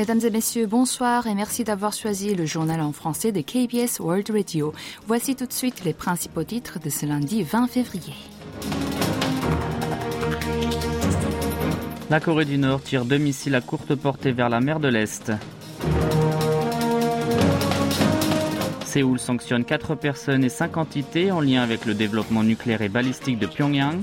Mesdames 0.00 0.20
et 0.24 0.30
messieurs, 0.30 0.64
bonsoir 0.64 1.26
et 1.26 1.34
merci 1.34 1.62
d'avoir 1.62 1.92
choisi 1.92 2.34
le 2.34 2.46
journal 2.46 2.80
en 2.80 2.90
français 2.90 3.32
de 3.32 3.42
KBS 3.42 4.00
World 4.00 4.30
Radio. 4.30 4.72
Voici 5.06 5.36
tout 5.36 5.44
de 5.44 5.52
suite 5.52 5.84
les 5.84 5.92
principaux 5.92 6.42
titres 6.42 6.78
de 6.82 6.88
ce 6.88 7.04
lundi 7.04 7.42
20 7.42 7.66
février. 7.66 8.14
La 12.08 12.18
Corée 12.18 12.46
du 12.46 12.56
Nord 12.56 12.80
tire 12.80 13.04
deux 13.04 13.18
missiles 13.18 13.54
à 13.54 13.60
courte 13.60 13.94
portée 13.94 14.32
vers 14.32 14.48
la 14.48 14.62
mer 14.62 14.80
de 14.80 14.88
l'Est. 14.88 15.32
Séoul 18.86 19.18
sanctionne 19.18 19.66
quatre 19.66 19.96
personnes 19.96 20.44
et 20.44 20.48
cinq 20.48 20.78
entités 20.78 21.30
en 21.30 21.42
lien 21.42 21.60
avec 21.60 21.84
le 21.84 21.92
développement 21.92 22.42
nucléaire 22.42 22.80
et 22.80 22.88
balistique 22.88 23.38
de 23.38 23.46
Pyongyang. 23.46 24.00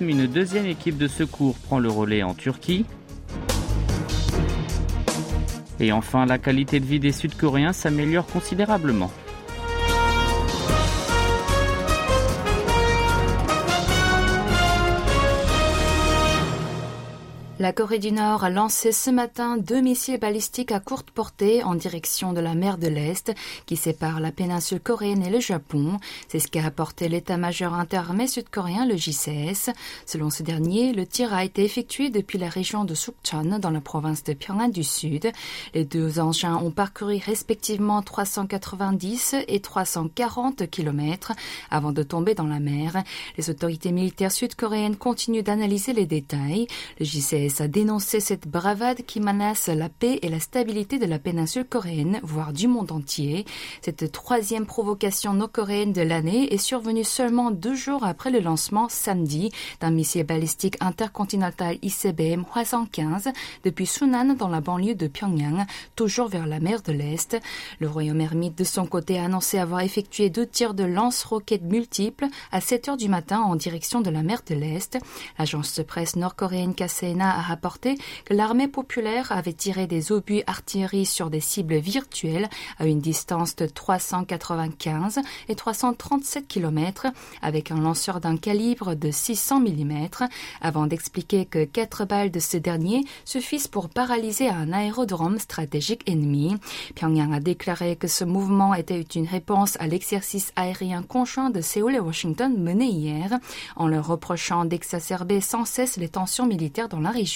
Une 0.00 0.26
deuxième 0.26 0.66
équipe 0.66 0.98
de 0.98 1.06
secours 1.06 1.54
prend 1.54 1.78
le 1.78 1.88
relais 1.88 2.24
en 2.24 2.34
Turquie. 2.34 2.86
Et 5.78 5.92
enfin, 5.92 6.26
la 6.26 6.38
qualité 6.38 6.80
de 6.80 6.84
vie 6.84 6.98
des 6.98 7.12
Sud-Coréens 7.12 7.72
s'améliore 7.72 8.26
considérablement. 8.26 9.12
La 17.60 17.74
Corée 17.74 17.98
du 17.98 18.10
Nord 18.10 18.42
a 18.42 18.48
lancé 18.48 18.90
ce 18.90 19.10
matin 19.10 19.58
deux 19.58 19.82
missiles 19.82 20.18
balistiques 20.18 20.72
à 20.72 20.80
courte 20.80 21.10
portée 21.10 21.62
en 21.62 21.74
direction 21.74 22.32
de 22.32 22.40
la 22.40 22.54
mer 22.54 22.78
de 22.78 22.88
l'Est 22.88 23.34
qui 23.66 23.76
sépare 23.76 24.18
la 24.18 24.32
péninsule 24.32 24.80
coréenne 24.80 25.22
et 25.22 25.28
le 25.28 25.40
Japon. 25.40 25.98
C'est 26.28 26.38
ce 26.38 26.48
qu'a 26.48 26.64
apporté 26.64 27.10
l'état-major 27.10 27.74
interarmé 27.74 28.28
sud-coréen, 28.28 28.86
le 28.86 28.96
JCS. 28.96 29.74
Selon 30.06 30.30
ce 30.30 30.42
dernier, 30.42 30.94
le 30.94 31.04
tir 31.04 31.34
a 31.34 31.44
été 31.44 31.62
effectué 31.62 32.08
depuis 32.08 32.38
la 32.38 32.48
région 32.48 32.86
de 32.86 32.94
Sukchon 32.94 33.58
dans 33.58 33.68
la 33.68 33.82
province 33.82 34.24
de 34.24 34.32
Pyongyang 34.32 34.72
du 34.72 34.82
Sud. 34.82 35.30
Les 35.74 35.84
deux 35.84 36.18
engins 36.18 36.56
ont 36.56 36.70
parcouru 36.70 37.20
respectivement 37.22 38.00
390 38.00 39.36
et 39.48 39.60
340 39.60 40.66
kilomètres 40.70 41.34
avant 41.70 41.92
de 41.92 42.02
tomber 42.02 42.34
dans 42.34 42.46
la 42.46 42.58
mer. 42.58 43.02
Les 43.36 43.50
autorités 43.50 43.92
militaires 43.92 44.32
sud-coréennes 44.32 44.96
continuent 44.96 45.42
d'analyser 45.42 45.92
les 45.92 46.06
détails. 46.06 46.66
A 47.58 47.68
dénoncé 47.68 48.20
cette 48.20 48.46
bravade 48.46 49.02
qui 49.02 49.18
menace 49.18 49.66
la 49.68 49.88
paix 49.88 50.20
et 50.22 50.28
la 50.28 50.38
stabilité 50.38 50.98
de 50.98 51.06
la 51.06 51.18
péninsule 51.18 51.64
coréenne, 51.64 52.20
voire 52.22 52.52
du 52.52 52.68
monde 52.68 52.92
entier. 52.92 53.44
Cette 53.82 54.12
troisième 54.12 54.66
provocation 54.66 55.32
nord-coréenne 55.32 55.92
de 55.92 56.02
l'année 56.02 56.52
est 56.54 56.58
survenue 56.58 57.02
seulement 57.02 57.50
deux 57.50 57.74
jours 57.74 58.04
après 58.04 58.30
le 58.30 58.40
lancement 58.40 58.88
samedi 58.88 59.50
d'un 59.80 59.90
missile 59.90 60.24
balistique 60.24 60.76
intercontinental 60.80 61.78
ICBM 61.82 62.44
Hwasong 62.54 62.88
15 62.88 63.30
depuis 63.64 63.86
Sunan 63.86 64.34
dans 64.34 64.48
la 64.48 64.60
banlieue 64.60 64.94
de 64.94 65.08
Pyongyang, 65.08 65.66
toujours 65.96 66.28
vers 66.28 66.46
la 66.46 66.60
mer 66.60 66.82
de 66.82 66.92
l'Est. 66.92 67.36
Le 67.80 67.88
royaume 67.88 68.20
ermite 68.20 68.56
de 68.56 68.64
son 68.64 68.86
côté 68.86 69.18
a 69.18 69.24
annoncé 69.24 69.58
avoir 69.58 69.80
effectué 69.80 70.30
deux 70.30 70.46
tirs 70.46 70.74
de 70.74 70.84
lance-roquettes 70.84 71.64
multiples 71.64 72.26
à 72.52 72.60
7 72.60 72.90
heures 72.90 72.96
du 72.96 73.08
matin 73.08 73.40
en 73.40 73.56
direction 73.56 74.00
de 74.00 74.10
la 74.10 74.22
mer 74.22 74.42
de 74.46 74.54
l'Est. 74.54 74.98
L'agence 75.38 75.74
de 75.76 75.82
presse 75.82 76.16
nord-coréenne 76.16 76.74
KCNA 76.74 77.39
a 77.40 77.42
rapporté 77.42 77.96
que 78.26 78.34
l'armée 78.34 78.68
populaire 78.68 79.32
avait 79.32 79.54
tiré 79.54 79.86
des 79.86 80.12
obus 80.12 80.42
artillerie 80.46 81.06
sur 81.06 81.30
des 81.30 81.40
cibles 81.40 81.78
virtuelles 81.78 82.48
à 82.78 82.86
une 82.86 83.00
distance 83.00 83.56
de 83.56 83.66
395 83.66 85.20
et 85.48 85.54
337 85.54 86.46
km 86.46 87.06
avec 87.40 87.70
un 87.70 87.80
lanceur 87.80 88.20
d'un 88.20 88.36
calibre 88.36 88.94
de 88.94 89.10
600 89.10 89.60
mm 89.60 90.08
avant 90.60 90.86
d'expliquer 90.86 91.46
que 91.46 91.64
quatre 91.64 92.04
balles 92.04 92.30
de 92.30 92.40
ce 92.40 92.58
dernier 92.58 93.04
suffisent 93.24 93.68
pour 93.68 93.88
paralyser 93.88 94.48
un 94.48 94.72
aérodrome 94.72 95.38
stratégique 95.38 96.02
ennemi. 96.06 96.56
Pyongyang 96.94 97.32
a 97.32 97.40
déclaré 97.40 97.96
que 97.96 98.08
ce 98.08 98.24
mouvement 98.24 98.74
était 98.74 99.00
une 99.00 99.26
réponse 99.26 99.76
à 99.80 99.86
l'exercice 99.86 100.52
aérien 100.56 101.02
conjoint 101.02 101.50
de 101.50 101.62
Séoul 101.62 101.94
et 101.94 102.00
Washington 102.00 102.54
mené 102.58 102.86
hier 102.86 103.38
en 103.76 103.88
leur 103.88 104.06
reprochant 104.06 104.66
d'exacerber 104.66 105.40
sans 105.40 105.64
cesse 105.64 105.96
les 105.96 106.08
tensions 106.08 106.46
militaires 106.46 106.88
dans 106.88 107.00
la 107.00 107.10
région. 107.10 107.29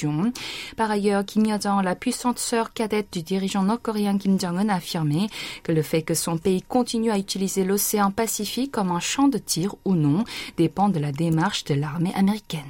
Par 0.76 0.90
ailleurs, 0.90 1.24
Kim 1.24 1.44
Yo-jong, 1.46 1.82
la 1.82 1.94
puissante 1.94 2.38
sœur 2.38 2.72
cadette 2.72 3.12
du 3.12 3.22
dirigeant 3.22 3.62
nord-coréen 3.62 4.18
Kim 4.18 4.38
Jong-un, 4.40 4.68
a 4.68 4.76
affirmé 4.76 5.28
que 5.62 5.72
le 5.72 5.82
fait 5.82 6.02
que 6.02 6.14
son 6.14 6.38
pays 6.38 6.62
continue 6.62 7.10
à 7.10 7.18
utiliser 7.18 7.64
l'océan 7.64 8.10
Pacifique 8.10 8.72
comme 8.72 8.90
un 8.90 9.00
champ 9.00 9.28
de 9.28 9.38
tir 9.38 9.74
ou 9.84 9.94
non 9.94 10.24
dépend 10.56 10.88
de 10.88 10.98
la 10.98 11.12
démarche 11.12 11.64
de 11.64 11.74
l'armée 11.74 12.14
américaine. 12.14 12.62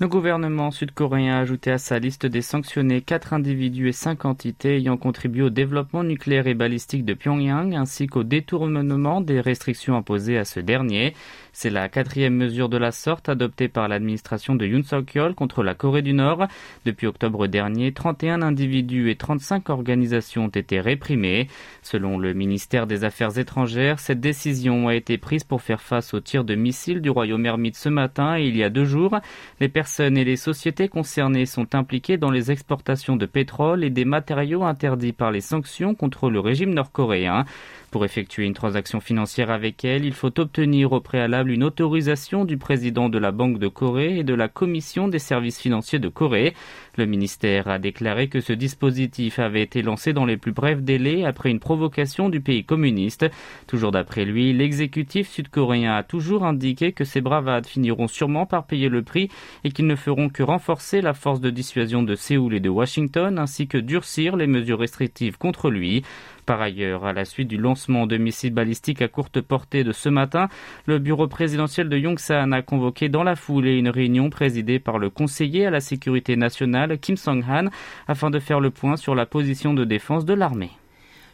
Le 0.00 0.08
gouvernement 0.08 0.72
sud-coréen 0.72 1.34
a 1.34 1.38
ajouté 1.38 1.70
à 1.70 1.78
sa 1.78 2.00
liste 2.00 2.26
des 2.26 2.42
sanctionnés 2.42 3.02
quatre 3.02 3.34
individus 3.34 3.88
et 3.88 3.92
cinq 3.92 4.24
entités 4.24 4.76
ayant 4.78 4.96
contribué 4.96 5.42
au 5.42 5.50
développement 5.50 6.02
nucléaire 6.02 6.48
et 6.48 6.54
balistique 6.54 7.04
de 7.04 7.14
Pyongyang 7.14 7.76
ainsi 7.76 8.08
qu'au 8.08 8.24
détournement 8.24 9.20
des 9.20 9.40
restrictions 9.40 9.94
imposées 9.94 10.38
à 10.38 10.44
ce 10.44 10.58
dernier. 10.58 11.14
C'est 11.52 11.70
la 11.70 11.90
quatrième 11.90 12.34
mesure 12.34 12.70
de 12.70 12.78
la 12.78 12.90
sorte 12.90 13.28
adoptée 13.28 13.68
par 13.68 13.86
l'administration 13.86 14.54
de 14.54 14.66
Yoon 14.66 14.82
Suk-yeol 14.82 15.34
contre 15.34 15.62
la 15.62 15.74
Corée 15.74 16.00
du 16.00 16.14
Nord. 16.14 16.46
Depuis 16.86 17.06
octobre 17.06 17.46
dernier, 17.46 17.92
31 17.92 18.40
individus 18.40 19.10
et 19.10 19.16
35 19.16 19.68
organisations 19.68 20.46
ont 20.46 20.48
été 20.48 20.80
réprimés. 20.80 21.48
Selon 21.82 22.18
le 22.18 22.32
ministère 22.32 22.86
des 22.86 23.04
Affaires 23.04 23.38
étrangères, 23.38 24.00
cette 24.00 24.20
décision 24.20 24.88
a 24.88 24.94
été 24.94 25.18
prise 25.18 25.44
pour 25.44 25.60
faire 25.60 25.82
face 25.82 26.14
aux 26.14 26.20
tirs 26.20 26.44
de 26.44 26.54
missiles 26.54 27.02
du 27.02 27.10
royaume 27.10 27.44
ermite 27.44 27.76
ce 27.76 27.90
matin 27.90 28.38
et 28.38 28.46
il 28.46 28.56
y 28.56 28.64
a 28.64 28.70
deux 28.70 28.86
jours. 28.86 29.18
Les 29.60 29.68
personnes 29.82 30.16
et 30.16 30.22
les 30.22 30.36
sociétés 30.36 30.86
concernées 30.86 31.44
sont 31.44 31.74
impliquées 31.74 32.16
dans 32.16 32.30
les 32.30 32.52
exportations 32.52 33.16
de 33.16 33.26
pétrole 33.26 33.82
et 33.82 33.90
des 33.90 34.04
matériaux 34.04 34.62
interdits 34.62 35.12
par 35.12 35.32
les 35.32 35.40
sanctions 35.40 35.96
contre 35.96 36.30
le 36.30 36.38
régime 36.38 36.72
nord-coréen. 36.72 37.44
Pour 37.92 38.06
effectuer 38.06 38.46
une 38.46 38.54
transaction 38.54 39.00
financière 39.00 39.50
avec 39.50 39.84
elle, 39.84 40.06
il 40.06 40.14
faut 40.14 40.40
obtenir 40.40 40.92
au 40.92 41.00
préalable 41.00 41.50
une 41.50 41.62
autorisation 41.62 42.46
du 42.46 42.56
président 42.56 43.10
de 43.10 43.18
la 43.18 43.32
Banque 43.32 43.58
de 43.58 43.68
Corée 43.68 44.18
et 44.18 44.24
de 44.24 44.32
la 44.32 44.48
Commission 44.48 45.08
des 45.08 45.18
services 45.18 45.60
financiers 45.60 45.98
de 45.98 46.08
Corée. 46.08 46.54
Le 46.96 47.04
ministère 47.04 47.68
a 47.68 47.78
déclaré 47.78 48.28
que 48.28 48.40
ce 48.40 48.54
dispositif 48.54 49.38
avait 49.38 49.60
été 49.60 49.82
lancé 49.82 50.14
dans 50.14 50.24
les 50.24 50.38
plus 50.38 50.52
brefs 50.52 50.80
délais 50.80 51.26
après 51.26 51.50
une 51.50 51.60
provocation 51.60 52.30
du 52.30 52.40
pays 52.40 52.64
communiste. 52.64 53.26
Toujours 53.66 53.92
d'après 53.92 54.24
lui, 54.24 54.54
l'exécutif 54.54 55.28
sud-coréen 55.28 55.94
a 55.94 56.02
toujours 56.02 56.46
indiqué 56.46 56.92
que 56.92 57.04
ces 57.04 57.20
bravades 57.20 57.66
finiront 57.66 58.08
sûrement 58.08 58.46
par 58.46 58.64
payer 58.64 58.88
le 58.88 59.02
prix 59.02 59.28
et 59.64 59.70
qu'ils 59.70 59.86
ne 59.86 59.96
feront 59.96 60.30
que 60.30 60.42
renforcer 60.42 61.02
la 61.02 61.12
force 61.12 61.42
de 61.42 61.50
dissuasion 61.50 62.02
de 62.02 62.14
Séoul 62.14 62.54
et 62.54 62.60
de 62.60 62.70
Washington 62.70 63.38
ainsi 63.38 63.68
que 63.68 63.76
durcir 63.76 64.36
les 64.36 64.46
mesures 64.46 64.78
restrictives 64.78 65.36
contre 65.36 65.68
lui. 65.68 66.02
Par 66.44 66.60
ailleurs, 66.60 67.04
à 67.04 67.12
la 67.12 67.24
suite 67.24 67.46
du 67.48 67.56
lancement 67.56 68.06
de 68.06 68.16
missiles 68.16 68.52
balistiques 68.52 69.00
à 69.00 69.08
courte 69.08 69.40
portée 69.40 69.84
de 69.84 69.92
ce 69.92 70.08
matin, 70.08 70.48
le 70.86 70.98
bureau 70.98 71.28
présidentiel 71.28 71.88
de 71.88 71.96
Yongsan 71.96 72.52
a 72.52 72.62
convoqué 72.62 73.08
dans 73.08 73.22
la 73.22 73.36
foulée 73.36 73.78
une 73.78 73.88
réunion 73.88 74.28
présidée 74.28 74.80
par 74.80 74.98
le 74.98 75.08
conseiller 75.08 75.66
à 75.66 75.70
la 75.70 75.80
sécurité 75.80 76.36
nationale 76.36 76.98
Kim 76.98 77.16
Song-han 77.16 77.70
afin 78.08 78.30
de 78.30 78.40
faire 78.40 78.58
le 78.58 78.70
point 78.70 78.96
sur 78.96 79.14
la 79.14 79.26
position 79.26 79.72
de 79.72 79.84
défense 79.84 80.24
de 80.24 80.34
l'armée. 80.34 80.70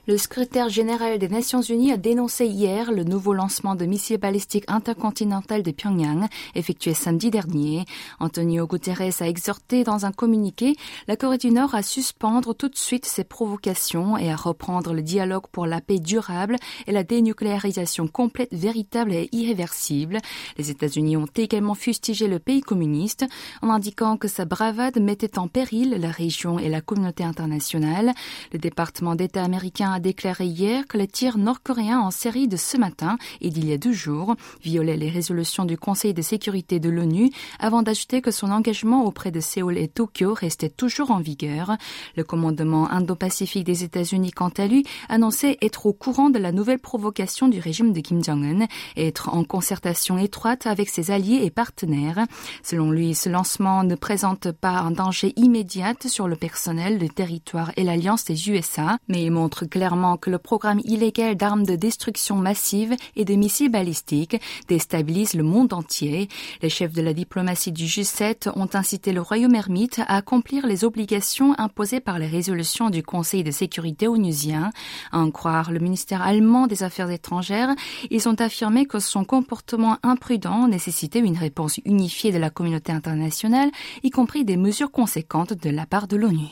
Le 0.09 0.17
secrétaire 0.17 0.71
général 0.71 1.19
des 1.19 1.29
Nations 1.29 1.61
Unies 1.61 1.93
a 1.93 1.99
dénoncé 1.99 2.47
hier 2.47 2.93
le 2.93 3.05
nouveau 3.05 3.35
lancement 3.35 3.75
de 3.75 3.85
missiles 3.85 4.17
balistiques 4.17 4.65
intercontinental 4.67 5.63
de 5.63 5.71
Pyongyang, 5.71 6.29
effectué 6.55 6.95
samedi 6.95 7.31
dernier. 7.31 7.85
Antonio 8.19 8.67
Guterres 8.67 9.21
a 9.21 9.29
exhorté 9.29 9.85
dans 9.85 10.07
un 10.07 10.13
communiqué 10.13 10.77
la 11.09 11.17
Corée 11.17 11.37
du 11.37 11.51
Nord 11.51 11.75
à 11.75 11.83
suspendre 11.83 12.55
tout 12.55 12.71
de 12.71 12.77
suite 12.79 13.05
ses 13.05 13.23
provocations 13.23 14.17
et 14.17 14.33
à 14.33 14.37
reprendre 14.37 14.95
le 14.95 15.03
dialogue 15.03 15.47
pour 15.53 15.67
la 15.67 15.83
paix 15.83 15.99
durable 15.99 16.57
et 16.87 16.93
la 16.93 17.05
dénucléarisation 17.05 18.09
complète, 18.09 18.55
véritable 18.55 19.13
et 19.13 19.29
irréversible. 19.33 20.21
Les 20.57 20.71
États-Unis 20.71 21.19
ont 21.19 21.29
également 21.37 21.75
fustigé 21.75 22.29
le 22.29 22.39
pays 22.39 22.63
communiste 22.63 23.27
en 23.61 23.69
indiquant 23.69 24.17
que 24.17 24.27
sa 24.27 24.47
bravade 24.47 24.99
mettait 24.99 25.39
en 25.39 25.49
péril 25.49 25.99
la 26.01 26.11
région 26.11 26.59
et 26.59 26.71
la 26.71 26.81
communauté 26.81 27.25
internationale. 27.25 28.15
Le 28.55 28.59
département 28.59 29.15
d'État 29.15 29.45
américain 29.45 29.93
a 29.93 29.98
a 29.99 30.01
déclaré 30.01 30.45
hier 30.45 30.87
que 30.87 30.97
les 30.97 31.09
tirs 31.09 31.39
nord-coréens 31.39 31.99
en 31.99 32.13
série 32.13 32.47
de 32.47 32.57
ce 32.57 32.77
matin 32.77 33.19
et 33.41 33.51
d'il 33.51 33.69
y 33.69 33.73
a 33.73 33.79
deux 33.79 33.93
jours 33.93 34.37
violaient 34.63 34.97
les 34.97 35.11
résolutions 35.11 35.65
du 35.65 35.77
Conseil 35.77 36.15
de 36.15 36.23
sécurité 36.23 36.79
de 36.79 36.89
l'ONU 36.89 37.33
avant 37.59 37.83
d'ajouter 37.83 38.23
que 38.23 38.31
son 38.31 38.53
engagement 38.53 39.05
auprès 39.05 39.33
de 39.33 39.41
Séoul 39.41 39.77
et 39.77 39.89
Tokyo 39.89 40.35
restait 40.35 40.69
toujours 40.69 41.11
en 41.11 41.19
vigueur. 41.19 41.77
Le 42.17 42.23
commandement 42.23 42.89
indo-pacifique 42.93 43.65
des 43.65 43.83
États-Unis, 43.83 44.31
quant 44.31 44.53
à 44.57 44.69
lui, 44.69 44.87
annonçait 45.09 45.59
être 45.63 45.87
au 45.87 45.93
courant 45.93 46.31
de 46.31 46.39
la 46.39 46.53
nouvelle 46.53 46.79
provocation 46.79 47.49
du 47.49 47.59
régime 47.59 47.93
de 47.93 47.99
Kim 47.99 48.23
Jong-un 48.23 48.69
et 48.95 49.09
être 49.09 49.35
en 49.35 49.43
concertation 49.43 50.17
étroite 50.17 50.69
avec 50.69 50.91
ses 50.91 51.11
alliés 51.11 51.41
et 51.43 51.51
partenaires. 51.51 52.25
Selon 52.63 52.93
lui, 52.93 53.17
ce 53.17 53.29
lancement 53.29 53.83
ne 53.83 53.97
présente 53.97 54.53
pas 54.53 54.79
un 54.79 54.93
danger 54.93 55.33
immédiat 55.35 55.95
sur 56.07 56.29
le 56.29 56.37
personnel, 56.37 56.99
le 56.99 57.09
territoire 57.09 57.73
et 57.77 57.83
l'alliance 57.83 58.25
des 58.25 58.49
USA, 58.49 58.99
mais 59.09 59.25
il 59.25 59.33
montre 59.33 59.65
que 59.65 59.79
que 60.21 60.31
le 60.31 60.39
programme 60.39 60.81
illégal 60.85 61.37
d'armes 61.37 61.65
de 61.65 61.75
destruction 61.77 62.37
massive 62.37 62.95
et 63.17 63.25
de 63.25 63.35
missiles 63.35 63.71
balistiques 63.71 64.41
déstabilise 64.69 65.35
le 65.35 65.43
monde 65.43 65.73
entier. 65.73 66.29
Les 66.63 66.69
chefs 66.69 66.93
de 66.93 67.03
la 67.03 67.15
diplomatie 67.15 67.73
du 67.73 67.85
G7 67.85 68.51
ont 68.55 68.69
incité 68.75 69.13
le 69.13 69.21
royaume 69.21 69.55
ermite 69.55 70.01
à 70.01 70.17
accomplir 70.17 70.67
les 70.67 70.85
obligations 70.85 71.55
imposées 71.59 72.01
par 72.01 72.19
les 72.19 72.27
résolutions 72.27 72.91
du 72.91 73.03
Conseil 73.03 73.45
de 73.45 73.51
sécurité 73.51 74.09
onusien. 74.09 74.73
À 75.13 75.19
en 75.19 75.31
croire 75.31 75.73
le 75.73 75.79
ministère 75.79 76.23
allemand 76.23 76.67
des 76.67 76.83
Affaires 76.83 77.11
étrangères, 77.11 77.75
ils 78.11 78.29
ont 78.29 78.41
affirmé 78.41 78.87
que 78.87 78.99
son 78.99 79.25
comportement 79.25 79.97
imprudent 80.03 80.69
nécessitait 80.69 81.21
une 81.21 81.39
réponse 81.39 81.79
unifiée 81.85 82.33
de 82.33 82.39
la 82.39 82.51
communauté 82.51 82.93
internationale, 82.93 83.71
y 84.03 84.11
compris 84.11 84.45
des 84.45 84.57
mesures 84.57 84.91
conséquentes 84.91 85.55
de 85.55 85.71
la 85.71 85.87
part 85.87 86.09
de 86.09 86.17
l'ONU. 86.17 86.49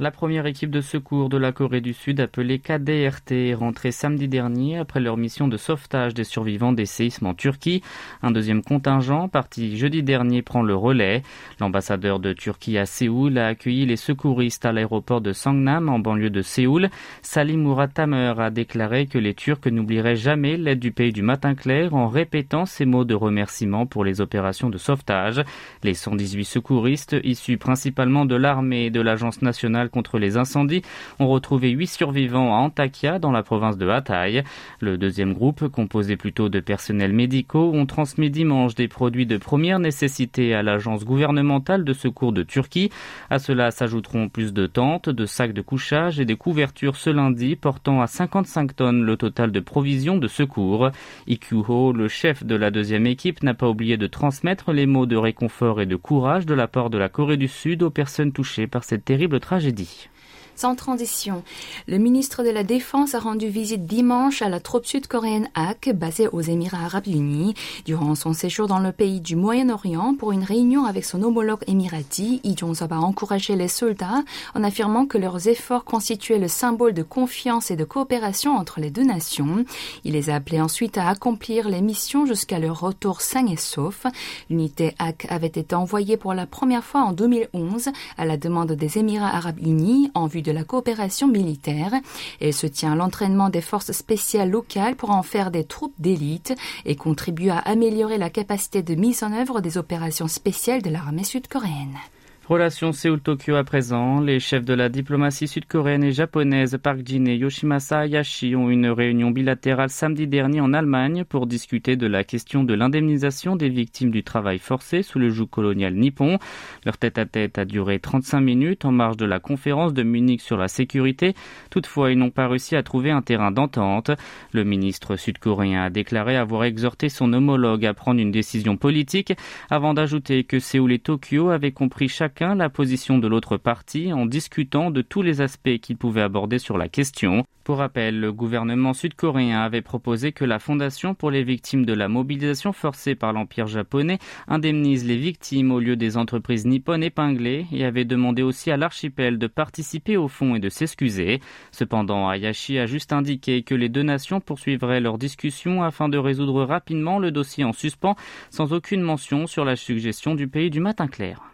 La 0.00 0.10
première 0.10 0.46
équipe 0.46 0.72
de 0.72 0.80
secours 0.80 1.28
de 1.28 1.36
la 1.36 1.52
Corée 1.52 1.80
du 1.80 1.92
Sud, 1.92 2.18
appelée 2.18 2.58
KDRT, 2.58 3.30
est 3.30 3.54
rentrée 3.54 3.92
samedi 3.92 4.26
dernier 4.26 4.76
après 4.76 4.98
leur 4.98 5.16
mission 5.16 5.46
de 5.46 5.56
sauvetage 5.56 6.14
des 6.14 6.24
survivants 6.24 6.72
des 6.72 6.84
séismes 6.84 7.26
en 7.26 7.34
Turquie. 7.34 7.80
Un 8.20 8.32
deuxième 8.32 8.64
contingent, 8.64 9.28
parti 9.28 9.76
jeudi 9.76 10.02
dernier, 10.02 10.42
prend 10.42 10.62
le 10.62 10.74
relais. 10.74 11.22
L'ambassadeur 11.60 12.18
de 12.18 12.32
Turquie 12.32 12.76
à 12.76 12.86
Séoul 12.86 13.38
a 13.38 13.46
accueilli 13.46 13.86
les 13.86 13.94
secouristes 13.94 14.66
à 14.66 14.72
l'aéroport 14.72 15.20
de 15.20 15.32
Sangnam, 15.32 15.88
en 15.88 16.00
banlieue 16.00 16.28
de 16.28 16.42
Séoul. 16.42 16.90
Salim 17.22 17.62
Murat 17.62 17.86
a 17.96 18.50
déclaré 18.50 19.06
que 19.06 19.18
les 19.18 19.34
Turcs 19.34 19.64
n'oublieraient 19.70 20.16
jamais 20.16 20.56
l'aide 20.56 20.80
du 20.80 20.90
pays 20.90 21.12
du 21.12 21.22
matin 21.22 21.54
clair 21.54 21.94
en 21.94 22.08
répétant 22.08 22.66
ces 22.66 22.84
mots 22.84 23.04
de 23.04 23.14
remerciement 23.14 23.86
pour 23.86 24.04
les 24.04 24.20
opérations 24.20 24.70
de 24.70 24.78
sauvetage. 24.78 25.44
Les 25.84 25.94
118 25.94 26.44
secouristes, 26.44 27.14
issus 27.22 27.58
principalement 27.58 28.26
de 28.26 28.34
l'armée 28.34 28.86
et 28.86 28.90
de 28.90 29.00
l'Agence 29.00 29.40
nationale 29.40 29.83
contre 29.90 30.18
les 30.18 30.36
incendies 30.36 30.82
ont 31.18 31.28
retrouvé 31.28 31.70
huit 31.70 31.86
survivants 31.86 32.54
à 32.54 32.58
Antakya 32.58 33.18
dans 33.18 33.32
la 33.32 33.42
province 33.42 33.78
de 33.78 33.88
Hatay. 33.88 34.44
Le 34.80 34.98
deuxième 34.98 35.32
groupe, 35.32 35.68
composé 35.68 36.16
plutôt 36.16 36.48
de 36.48 36.60
personnels 36.60 37.12
médicaux, 37.12 37.72
ont 37.74 37.86
transmis 37.86 38.30
dimanche 38.30 38.74
des 38.74 38.88
produits 38.88 39.26
de 39.26 39.36
première 39.36 39.78
nécessité 39.78 40.54
à 40.54 40.62
l'agence 40.62 41.04
gouvernementale 41.04 41.84
de 41.84 41.92
secours 41.92 42.32
de 42.32 42.42
Turquie. 42.42 42.90
À 43.30 43.38
cela 43.38 43.70
s'ajouteront 43.70 44.28
plus 44.28 44.52
de 44.52 44.66
tentes, 44.66 45.08
de 45.08 45.26
sacs 45.26 45.52
de 45.52 45.62
couchage 45.62 46.20
et 46.20 46.24
des 46.24 46.36
couvertures 46.36 46.96
ce 46.96 47.10
lundi 47.10 47.56
portant 47.56 48.00
à 48.00 48.06
55 48.06 48.76
tonnes 48.76 49.02
le 49.02 49.16
total 49.16 49.52
de 49.52 49.60
provisions 49.60 50.18
de 50.18 50.28
secours. 50.28 50.90
Ikuho, 51.26 51.92
le 51.92 52.08
chef 52.08 52.44
de 52.44 52.54
la 52.54 52.70
deuxième 52.70 53.06
équipe, 53.06 53.42
n'a 53.42 53.54
pas 53.54 53.68
oublié 53.68 53.96
de 53.96 54.06
transmettre 54.06 54.72
les 54.72 54.86
mots 54.86 55.06
de 55.06 55.16
réconfort 55.16 55.80
et 55.80 55.86
de 55.86 55.96
courage 55.96 56.46
de 56.46 56.54
la 56.54 56.68
part 56.68 56.90
de 56.90 56.98
la 56.98 57.08
Corée 57.08 57.36
du 57.36 57.48
Sud 57.48 57.82
aux 57.82 57.90
personnes 57.90 58.32
touchées 58.32 58.66
par 58.66 58.84
cette 58.84 59.04
terrible 59.04 59.40
tragédie 59.40 59.73
dit. 59.74 60.08
Sans 60.56 60.76
transition, 60.76 61.42
le 61.88 61.98
ministre 61.98 62.44
de 62.44 62.50
la 62.50 62.62
Défense 62.62 63.14
a 63.14 63.18
rendu 63.18 63.48
visite 63.48 63.86
dimanche 63.86 64.40
à 64.40 64.48
la 64.48 64.60
troupe 64.60 64.86
sud-coréenne 64.86 65.48
AK, 65.54 65.92
basée 65.94 66.28
aux 66.28 66.40
Émirats 66.40 66.84
arabes 66.84 67.08
unis, 67.08 67.54
durant 67.84 68.14
son 68.14 68.32
séjour 68.32 68.68
dans 68.68 68.78
le 68.78 68.92
pays 68.92 69.20
du 69.20 69.34
Moyen-Orient 69.34 70.14
pour 70.14 70.30
une 70.30 70.44
réunion 70.44 70.84
avec 70.84 71.04
son 71.04 71.22
homologue 71.22 71.64
émirati. 71.66 72.40
Lee 72.44 72.56
a 72.80 73.00
encouragé 73.00 73.56
les 73.56 73.68
soldats 73.68 74.22
en 74.54 74.62
affirmant 74.62 75.06
que 75.06 75.18
leurs 75.18 75.48
efforts 75.48 75.84
constituaient 75.84 76.38
le 76.38 76.48
symbole 76.48 76.94
de 76.94 77.02
confiance 77.02 77.72
et 77.72 77.76
de 77.76 77.84
coopération 77.84 78.56
entre 78.56 78.78
les 78.78 78.90
deux 78.90 79.04
nations. 79.04 79.64
Il 80.04 80.12
les 80.12 80.30
a 80.30 80.36
appelés 80.36 80.60
ensuite 80.60 80.98
à 80.98 81.08
accomplir 81.08 81.68
les 81.68 81.80
missions 81.80 82.26
jusqu'à 82.26 82.60
leur 82.60 82.80
retour 82.80 83.22
sain 83.22 83.46
et 83.46 83.56
sauf. 83.56 84.06
L'unité 84.50 84.94
AK 85.00 85.26
avait 85.30 85.48
été 85.48 85.74
envoyée 85.74 86.16
pour 86.16 86.32
la 86.32 86.46
première 86.46 86.84
fois 86.84 87.02
en 87.02 87.12
2011 87.12 87.88
à 88.16 88.24
la 88.24 88.36
demande 88.36 88.72
des 88.72 88.98
Émirats 88.98 89.34
arabes 89.34 89.58
unis 89.60 90.10
en 90.14 90.26
vue 90.26 90.43
de 90.44 90.52
la 90.52 90.62
coopération 90.62 91.26
militaire. 91.26 91.92
Elle 92.40 92.54
se 92.54 92.68
tient 92.68 92.92
à 92.92 92.96
l'entraînement 92.96 93.48
des 93.48 93.60
forces 93.60 93.90
spéciales 93.90 94.50
locales 94.50 94.94
pour 94.94 95.10
en 95.10 95.24
faire 95.24 95.50
des 95.50 95.64
troupes 95.64 95.94
d'élite 95.98 96.54
et 96.84 96.94
contribue 96.94 97.50
à 97.50 97.58
améliorer 97.58 98.18
la 98.18 98.30
capacité 98.30 98.82
de 98.82 98.94
mise 98.94 99.24
en 99.24 99.32
œuvre 99.32 99.60
des 99.60 99.78
opérations 99.78 100.28
spéciales 100.28 100.82
de 100.82 100.90
l'armée 100.90 101.24
sud-coréenne. 101.24 101.98
Relation 102.46 102.92
Séoul-Tokyo 102.92 103.54
à 103.54 103.64
présent. 103.64 104.20
Les 104.20 104.38
chefs 104.38 104.66
de 104.66 104.74
la 104.74 104.90
diplomatie 104.90 105.48
sud-coréenne 105.48 106.04
et 106.04 106.12
japonaise 106.12 106.76
Park 106.82 106.98
Jin 107.02 107.24
et 107.24 107.36
Yoshimasa 107.36 108.04
Hayashi 108.04 108.54
ont 108.54 108.68
une 108.68 108.88
réunion 108.88 109.30
bilatérale 109.30 109.88
samedi 109.88 110.26
dernier 110.26 110.60
en 110.60 110.74
Allemagne 110.74 111.24
pour 111.24 111.46
discuter 111.46 111.96
de 111.96 112.06
la 112.06 112.22
question 112.22 112.62
de 112.62 112.74
l'indemnisation 112.74 113.56
des 113.56 113.70
victimes 113.70 114.10
du 114.10 114.22
travail 114.22 114.58
forcé 114.58 115.02
sous 115.02 115.18
le 115.18 115.30
joug 115.30 115.46
colonial 115.46 115.94
nippon. 115.94 116.38
Leur 116.84 116.98
tête-à-tête 116.98 117.56
-a 117.56 117.64
duré 117.64 117.98
35 117.98 118.42
minutes 118.42 118.84
en 118.84 118.92
marge 118.92 119.16
de 119.16 119.24
la 119.24 119.40
conférence 119.40 119.94
de 119.94 120.02
Munich 120.02 120.42
sur 120.42 120.58
la 120.58 120.68
sécurité. 120.68 121.32
Toutefois, 121.70 122.10
ils 122.10 122.18
n'ont 122.18 122.30
pas 122.30 122.46
réussi 122.46 122.76
à 122.76 122.82
trouver 122.82 123.10
un 123.10 123.22
terrain 123.22 123.52
d'entente. 123.52 124.10
Le 124.52 124.64
ministre 124.64 125.16
sud-coréen 125.16 125.84
a 125.84 125.88
déclaré 125.88 126.36
avoir 126.36 126.64
exhorté 126.64 127.08
son 127.08 127.32
homologue 127.32 127.86
à 127.86 127.94
prendre 127.94 128.20
une 128.20 128.32
décision 128.32 128.76
politique 128.76 129.32
avant 129.70 129.94
d'ajouter 129.94 130.44
que 130.44 130.58
Séoul 130.58 130.92
et 130.92 130.98
Tokyo 130.98 131.48
avaient 131.48 131.72
compris 131.72 132.08
chaque 132.08 132.33
la 132.40 132.68
position 132.68 133.18
de 133.18 133.28
l'autre 133.28 133.56
partie 133.56 134.12
en 134.12 134.26
discutant 134.26 134.90
de 134.90 135.02
tous 135.02 135.22
les 135.22 135.40
aspects 135.40 135.78
qu'il 135.80 135.96
pouvait 135.96 136.22
aborder 136.22 136.58
sur 136.58 136.76
la 136.76 136.88
question. 136.88 137.44
Pour 137.62 137.78
rappel, 137.78 138.20
le 138.20 138.32
gouvernement 138.32 138.92
sud-coréen 138.92 139.60
avait 139.60 139.80
proposé 139.80 140.32
que 140.32 140.44
la 140.44 140.58
Fondation 140.58 141.14
pour 141.14 141.30
les 141.30 141.44
victimes 141.44 141.86
de 141.86 141.94
la 141.94 142.08
mobilisation 142.08 142.72
forcée 142.72 143.14
par 143.14 143.32
l'Empire 143.32 143.68
japonais 143.68 144.18
indemnise 144.48 145.06
les 145.06 145.16
victimes 145.16 145.70
au 145.70 145.80
lieu 145.80 145.96
des 145.96 146.16
entreprises 146.16 146.66
nippones 146.66 147.02
épinglées 147.02 147.66
et 147.72 147.84
avait 147.84 148.04
demandé 148.04 148.42
aussi 148.42 148.70
à 148.70 148.76
l'archipel 148.76 149.38
de 149.38 149.46
participer 149.46 150.16
au 150.16 150.28
fonds 150.28 150.56
et 150.56 150.60
de 150.60 150.68
s'excuser. 150.68 151.40
Cependant, 151.70 152.28
Hayashi 152.28 152.78
a 152.78 152.86
juste 152.86 153.12
indiqué 153.12 153.62
que 153.62 153.74
les 153.74 153.88
deux 153.88 154.02
nations 154.02 154.40
poursuivraient 154.40 155.00
leurs 155.00 155.18
discussions 155.18 155.82
afin 155.82 156.08
de 156.08 156.18
résoudre 156.18 156.64
rapidement 156.64 157.18
le 157.18 157.30
dossier 157.30 157.64
en 157.64 157.72
suspens 157.72 158.16
sans 158.50 158.72
aucune 158.72 159.02
mention 159.02 159.46
sur 159.46 159.64
la 159.64 159.76
suggestion 159.76 160.34
du 160.34 160.48
pays 160.48 160.68
du 160.68 160.80
matin 160.80 161.06
clair. 161.06 161.53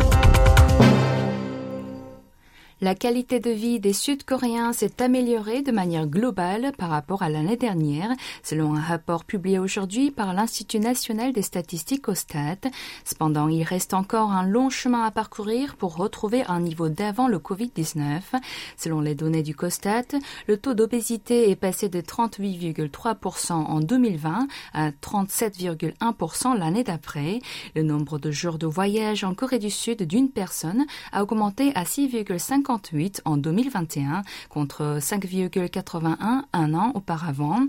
La 2.83 2.95
qualité 2.95 3.39
de 3.39 3.51
vie 3.51 3.79
des 3.79 3.93
Sud-Coréens 3.93 4.73
s'est 4.73 5.03
améliorée 5.03 5.61
de 5.61 5.71
manière 5.71 6.07
globale 6.07 6.71
par 6.79 6.89
rapport 6.89 7.21
à 7.21 7.29
l'année 7.29 7.55
dernière, 7.55 8.09
selon 8.41 8.73
un 8.73 8.81
rapport 8.81 9.23
publié 9.23 9.59
aujourd'hui 9.59 10.09
par 10.09 10.33
l'Institut 10.33 10.79
national 10.79 11.31
des 11.31 11.43
statistiques 11.43 12.09
au 12.09 12.15
Stade. 12.15 12.71
Cependant, 13.05 13.49
il 13.49 13.61
reste 13.61 13.93
encore 13.93 14.31
un 14.31 14.47
long 14.47 14.71
chemin 14.71 15.03
à 15.03 15.11
parcourir 15.11 15.75
pour 15.75 15.95
retrouver 15.95 16.43
un 16.47 16.59
niveau 16.59 16.89
d'avant 16.89 17.27
le 17.27 17.37
Covid-19. 17.37 18.21
Selon 18.77 18.99
les 18.99 19.13
données 19.13 19.43
du 19.43 19.53
COSTAT, 19.53 20.17
le 20.47 20.57
taux 20.57 20.73
d'obésité 20.73 21.51
est 21.51 21.55
passé 21.55 21.87
de 21.87 22.01
38,3% 22.01 23.53
en 23.53 23.79
2020 23.79 24.47
à 24.73 24.89
37,1% 24.89 26.57
l'année 26.57 26.83
d'après. 26.83 27.41
Le 27.75 27.83
nombre 27.83 28.17
de 28.17 28.31
jours 28.31 28.57
de 28.57 28.65
voyage 28.65 29.23
en 29.23 29.35
Corée 29.35 29.59
du 29.59 29.69
Sud 29.69 30.01
d'une 30.01 30.31
personne 30.31 30.87
a 31.11 31.21
augmenté 31.21 31.71
à 31.75 31.83
6,5 31.83 32.70
en 33.25 33.37
2021 33.37 34.23
contre 34.49 34.99
5,81 34.99 36.43
un 36.53 36.73
an 36.73 36.91
auparavant, 36.95 37.59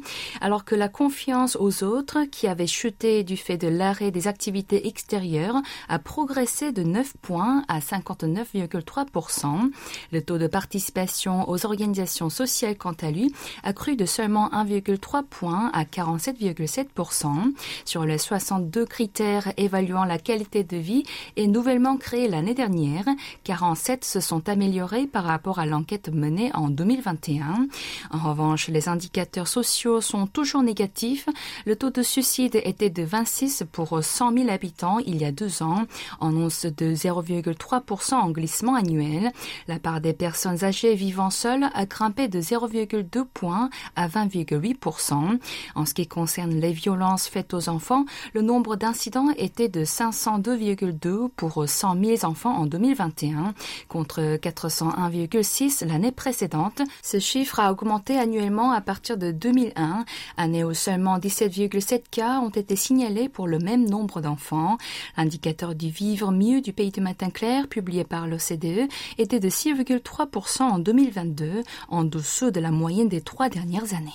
alors 0.40 0.64
que 0.64 0.74
la 0.74 0.88
confiance 0.88 1.56
aux 1.58 1.82
autres, 1.82 2.24
qui 2.30 2.46
avait 2.46 2.66
chuté 2.66 3.24
du 3.24 3.36
fait 3.36 3.56
de 3.56 3.68
l'arrêt 3.68 4.10
des 4.10 4.28
activités 4.28 4.86
extérieures, 4.86 5.56
a 5.88 5.98
progressé 5.98 6.72
de 6.72 6.82
9 6.82 7.14
points 7.20 7.64
à 7.68 7.80
59,3%. 7.80 9.70
Le 10.12 10.22
taux 10.22 10.38
de 10.38 10.46
participation 10.46 11.48
aux 11.48 11.66
organisations 11.66 12.30
sociales, 12.30 12.76
quant 12.76 12.96
à 13.00 13.10
lui, 13.10 13.32
a 13.64 13.72
cru 13.72 13.96
de 13.96 14.06
seulement 14.06 14.48
1,3 14.50 15.24
points 15.24 15.70
à 15.72 15.84
47,7%. 15.84 17.52
Sur 17.84 18.04
les 18.04 18.18
62 18.18 18.84
critères 18.86 19.52
évaluant 19.56 20.04
la 20.04 20.18
qualité 20.18 20.64
de 20.64 20.76
vie 20.76 21.04
et 21.36 21.48
nouvellement 21.48 21.96
créés 21.96 22.28
l'année 22.28 22.54
dernière, 22.54 23.06
47 23.44 24.04
se 24.04 24.20
sont 24.20 24.48
améliorés 24.48 24.91
par 25.10 25.24
rapport 25.24 25.58
à 25.58 25.64
l'enquête 25.64 26.10
menée 26.10 26.50
en 26.54 26.68
2021. 26.68 27.66
En 28.10 28.18
revanche, 28.18 28.68
les 28.68 28.88
indicateurs 28.88 29.48
sociaux 29.48 30.02
sont 30.02 30.26
toujours 30.26 30.62
négatifs. 30.62 31.28
Le 31.64 31.76
taux 31.76 31.90
de 31.90 32.02
suicide 32.02 32.60
était 32.64 32.90
de 32.90 33.02
26 33.02 33.64
pour 33.72 34.04
100 34.04 34.32
000 34.34 34.50
habitants 34.50 34.98
il 34.98 35.16
y 35.16 35.24
a 35.24 35.32
deux 35.32 35.62
ans, 35.62 35.86
en 36.20 36.36
hausse 36.36 36.66
de 36.66 36.94
0,3% 36.94 38.14
en 38.14 38.30
glissement 38.30 38.74
annuel. 38.74 39.32
La 39.66 39.78
part 39.78 40.02
des 40.02 40.12
personnes 40.12 40.62
âgées 40.62 40.94
vivant 40.94 41.30
seules 41.30 41.70
a 41.74 41.86
grimpé 41.86 42.28
de 42.28 42.40
0,2 42.40 43.24
points 43.32 43.70
à 43.96 44.08
20,8%. 44.08 45.38
En 45.74 45.86
ce 45.86 45.94
qui 45.94 46.06
concerne 46.06 46.52
les 46.52 46.72
violences 46.72 47.28
faites 47.28 47.54
aux 47.54 47.70
enfants, 47.70 48.04
le 48.34 48.42
nombre 48.42 48.76
d'incidents 48.76 49.30
était 49.38 49.68
de 49.68 49.84
502,2 49.84 51.30
pour 51.34 51.66
100 51.66 51.96
000 52.04 52.24
enfants 52.24 52.54
en 52.54 52.66
2021 52.66 53.54
contre 53.88 54.36
400 54.36 54.81
contre 54.82 54.98
1,6 54.98 55.86
l'année 55.86 56.12
précédente. 56.12 56.82
Ce 57.02 57.18
chiffre 57.18 57.60
a 57.60 57.72
augmenté 57.72 58.18
annuellement 58.18 58.72
à 58.72 58.80
partir 58.80 59.16
de 59.16 59.30
2001, 59.30 60.04
année 60.36 60.64
où 60.64 60.74
seulement 60.74 61.18
17,7 61.18 62.02
cas 62.10 62.40
ont 62.40 62.50
été 62.50 62.76
signalés 62.76 63.28
pour 63.28 63.46
le 63.46 63.58
même 63.58 63.88
nombre 63.88 64.20
d'enfants. 64.20 64.78
L'indicateur 65.16 65.74
du 65.74 65.88
vivre 65.88 66.32
mieux 66.32 66.60
du 66.60 66.72
pays 66.72 66.90
de 66.90 67.00
matin 67.00 67.30
clair, 67.30 67.68
publié 67.68 68.04
par 68.04 68.26
l'OCDE, 68.26 68.88
était 69.18 69.40
de 69.40 69.48
6,3% 69.48 70.62
en 70.62 70.78
2022, 70.78 71.62
en 71.88 72.04
dessous 72.04 72.50
de 72.50 72.60
la 72.60 72.70
moyenne 72.70 73.08
des 73.08 73.20
trois 73.20 73.48
dernières 73.48 73.94
années. 73.94 74.10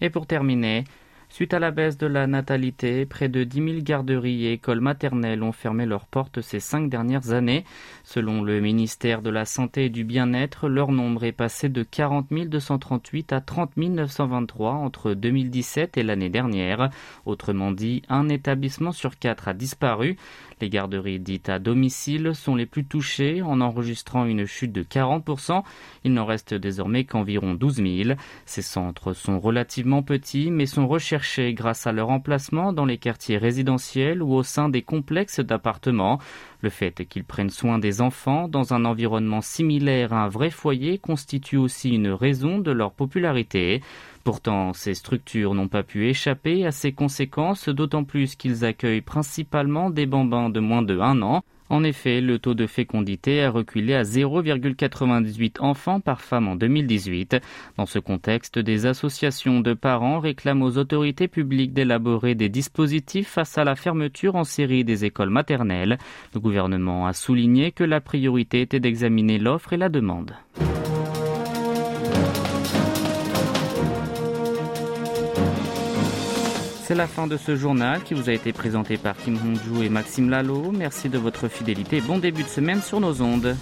Et 0.00 0.10
pour 0.10 0.26
terminer, 0.26 0.84
Suite 1.32 1.54
à 1.54 1.60
la 1.60 1.70
baisse 1.70 1.96
de 1.96 2.08
la 2.08 2.26
natalité, 2.26 3.06
près 3.06 3.28
de 3.28 3.44
10 3.44 3.64
000 3.74 3.82
garderies 3.82 4.46
et 4.46 4.52
écoles 4.54 4.80
maternelles 4.80 5.44
ont 5.44 5.52
fermé 5.52 5.86
leurs 5.86 6.06
portes 6.06 6.40
ces 6.40 6.58
cinq 6.58 6.90
dernières 6.90 7.30
années. 7.30 7.64
Selon 8.02 8.42
le 8.42 8.60
ministère 8.60 9.22
de 9.22 9.30
la 9.30 9.44
Santé 9.44 9.84
et 9.84 9.90
du 9.90 10.02
Bien-être, 10.02 10.68
leur 10.68 10.90
nombre 10.90 11.22
est 11.22 11.30
passé 11.30 11.68
de 11.68 11.84
40 11.84 12.30
238 12.32 13.32
à 13.32 13.40
30 13.40 13.76
923 13.76 14.72
entre 14.72 15.14
2017 15.14 15.96
et 15.98 16.02
l'année 16.02 16.30
dernière. 16.30 16.90
Autrement 17.24 17.70
dit, 17.70 18.02
un 18.08 18.28
établissement 18.28 18.90
sur 18.90 19.16
quatre 19.16 19.46
a 19.46 19.54
disparu. 19.54 20.16
Les 20.60 20.68
garderies 20.68 21.20
dites 21.20 21.48
à 21.48 21.58
domicile 21.58 22.34
sont 22.34 22.54
les 22.54 22.66
plus 22.66 22.84
touchées 22.84 23.40
en 23.40 23.62
enregistrant 23.62 24.26
une 24.26 24.44
chute 24.44 24.72
de 24.72 24.82
40%. 24.82 25.62
Il 26.04 26.12
n'en 26.12 26.26
reste 26.26 26.52
désormais 26.52 27.04
qu'environ 27.04 27.54
12 27.54 27.76
000. 27.76 28.18
Ces 28.44 28.60
centres 28.60 29.14
sont 29.14 29.40
relativement 29.40 30.02
petits 30.02 30.50
mais 30.50 30.66
sont 30.66 30.86
recherchés 30.86 31.54
grâce 31.54 31.86
à 31.86 31.92
leur 31.92 32.10
emplacement 32.10 32.74
dans 32.74 32.84
les 32.84 32.98
quartiers 32.98 33.38
résidentiels 33.38 34.22
ou 34.22 34.34
au 34.34 34.42
sein 34.42 34.68
des 34.68 34.82
complexes 34.82 35.40
d'appartements. 35.40 36.18
Le 36.62 36.68
fait 36.68 37.06
qu'ils 37.06 37.24
prennent 37.24 37.50
soin 37.50 37.78
des 37.78 38.02
enfants 38.02 38.46
dans 38.46 38.74
un 38.74 38.84
environnement 38.84 39.40
similaire 39.40 40.12
à 40.12 40.24
un 40.24 40.28
vrai 40.28 40.50
foyer 40.50 40.98
constitue 40.98 41.56
aussi 41.56 41.90
une 41.94 42.08
raison 42.08 42.58
de 42.58 42.70
leur 42.70 42.92
popularité. 42.92 43.80
Pourtant, 44.24 44.74
ces 44.74 44.92
structures 44.92 45.54
n'ont 45.54 45.68
pas 45.68 45.82
pu 45.82 46.08
échapper 46.08 46.66
à 46.66 46.70
ces 46.70 46.92
conséquences, 46.92 47.70
d'autant 47.70 48.04
plus 48.04 48.36
qu'ils 48.36 48.66
accueillent 48.66 49.00
principalement 49.00 49.88
des 49.88 50.04
bambins 50.04 50.50
de 50.50 50.60
moins 50.60 50.82
de 50.82 50.98
un 50.98 51.22
an. 51.22 51.42
En 51.70 51.84
effet, 51.84 52.20
le 52.20 52.40
taux 52.40 52.54
de 52.54 52.66
fécondité 52.66 53.44
a 53.44 53.50
reculé 53.50 53.94
à 53.94 54.02
0,98 54.02 55.60
enfants 55.60 56.00
par 56.00 56.20
femme 56.20 56.48
en 56.48 56.56
2018. 56.56 57.36
Dans 57.76 57.86
ce 57.86 58.00
contexte, 58.00 58.58
des 58.58 58.86
associations 58.86 59.60
de 59.60 59.72
parents 59.72 60.18
réclament 60.18 60.62
aux 60.62 60.78
autorités 60.78 61.28
publiques 61.28 61.72
d'élaborer 61.72 62.34
des 62.34 62.48
dispositifs 62.48 63.28
face 63.28 63.56
à 63.56 63.62
la 63.62 63.76
fermeture 63.76 64.34
en 64.34 64.44
série 64.44 64.84
des 64.84 65.04
écoles 65.04 65.30
maternelles. 65.30 65.98
Le 66.34 66.40
gouvernement 66.40 67.06
a 67.06 67.12
souligné 67.12 67.70
que 67.70 67.84
la 67.84 68.00
priorité 68.00 68.62
était 68.62 68.80
d'examiner 68.80 69.38
l'offre 69.38 69.72
et 69.72 69.76
la 69.76 69.88
demande. 69.88 70.34
C'est 76.90 76.96
la 76.96 77.06
fin 77.06 77.28
de 77.28 77.36
ce 77.36 77.54
journal 77.54 78.02
qui 78.02 78.14
vous 78.14 78.28
a 78.28 78.32
été 78.32 78.52
présenté 78.52 78.96
par 78.96 79.16
Kim 79.16 79.36
Hongju 79.36 79.84
et 79.84 79.88
Maxime 79.88 80.28
Lalo. 80.28 80.72
Merci 80.72 81.08
de 81.08 81.18
votre 81.18 81.46
fidélité. 81.46 82.00
Bon 82.00 82.18
début 82.18 82.42
de 82.42 82.48
semaine 82.48 82.82
sur 82.82 82.98
nos 82.98 83.22
ondes. 83.22 83.54